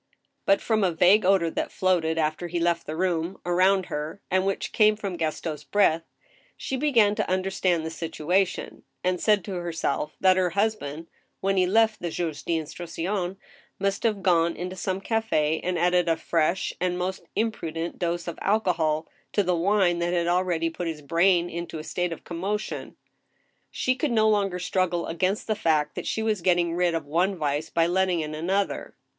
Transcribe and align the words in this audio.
But 0.47 0.61
from 0.61 0.83
a 0.83 0.91
vague 0.91 1.25
odor 1.25 1.51
that 1.51 1.71
floated, 1.71 2.17
after 2.17 2.47
he 2.47 2.59
left 2.59 2.87
the 2.87 2.95
room, 2.95 3.39
around 3.45 3.85
her, 3.85 4.19
and 4.31 4.47
which 4.47 4.71
came 4.71 4.95
from 4.95 5.15
Gaston's 5.15 5.63
breath, 5.63 6.01
she 6.57 6.75
began 6.75 7.13
to 7.13 7.29
understand 7.29 7.85
the 7.85 7.91
situation, 7.91 8.81
and 9.03 9.21
said 9.21 9.43
to 9.45 9.53
herself 9.53 10.15
that 10.19 10.37
her 10.37 10.49
husband, 10.57 11.05
when 11.39 11.55
he 11.55 11.67
left 11.67 11.99
the 12.01 12.09
juge 12.09 12.43
d* 12.45 12.55
instruction, 12.57 13.37
must 13.77 14.01
have 14.01 14.23
gone 14.23 14.55
into 14.55 14.75
some 14.75 15.01
cafe 15.01 15.59
and 15.59 15.77
added 15.77 16.09
a 16.09 16.13
l82 16.13 16.13
'^^^ 16.13 16.15
STEEL 16.15 16.15
HAMMER. 16.15 16.17
fresh 16.17 16.73
and 16.81 16.97
most 16.97 17.21
imprudent 17.35 17.99
dose 17.99 18.27
of 18.27 18.39
alcohol 18.41 19.07
to 19.33 19.43
the 19.43 19.55
wine 19.55 19.99
that 19.99 20.13
had 20.13 20.25
al 20.25 20.43
ready 20.43 20.71
put 20.71 20.87
his 20.87 21.03
brain 21.03 21.47
into 21.47 21.77
a 21.77 21.83
state 21.83 22.11
of 22.11 22.23
commotion. 22.23 22.95
She 23.69 23.93
could 23.93 24.11
no 24.11 24.27
longer 24.27 24.57
struggle 24.57 25.05
against 25.05 25.45
the 25.45 25.53
fact 25.55 25.93
that 25.93 26.07
she 26.07 26.23
was 26.23 26.41
get 26.41 26.55
ting 26.55 26.73
rid 26.73 26.95
of 26.95 27.05
one 27.05 27.35
vice 27.35 27.69
by 27.69 27.85
letting 27.85 28.21
in 28.21 28.33
another. 28.33 28.95